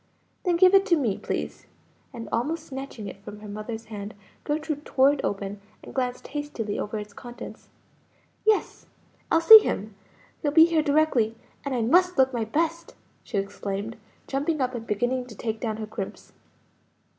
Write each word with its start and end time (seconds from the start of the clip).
"Then 0.43 0.55
give 0.55 0.73
it 0.73 0.83
to 0.87 0.95
me, 0.97 1.19
please;" 1.19 1.67
and 2.11 2.27
almost 2.31 2.65
snatching 2.65 3.05
it 3.07 3.21
from 3.23 3.41
her 3.41 3.47
mother's 3.47 3.85
hand, 3.85 4.15
Gertrude 4.45 4.83
tore 4.83 5.11
it 5.13 5.21
open, 5.23 5.61
and 5.83 5.93
glanced 5.93 6.29
hastily 6.29 6.79
over 6.79 6.97
its 6.97 7.13
contents. 7.13 7.69
"Yes, 8.43 8.87
I'll 9.29 9.39
see 9.41 9.59
him! 9.59 9.93
he'll 10.41 10.49
be 10.49 10.65
here 10.65 10.81
directly; 10.81 11.35
and 11.63 11.75
I 11.75 11.83
must 11.83 12.17
look 12.17 12.33
my 12.33 12.45
best!" 12.45 12.95
she 13.23 13.37
exclaimed, 13.37 13.95
jumping 14.25 14.59
up 14.59 14.73
and 14.73 14.87
beginning 14.87 15.27
to 15.27 15.35
take 15.35 15.59
down 15.59 15.77
her 15.77 15.85
crimps. 15.85 16.33